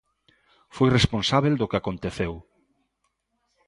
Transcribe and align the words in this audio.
Foi 0.75 0.89
responsábel 0.97 1.53
do 1.57 1.69
que 1.69 1.79
aconteceu. 1.79 2.33